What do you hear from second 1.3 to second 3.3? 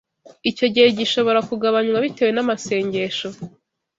kugabanywa bitewe n’amasengesho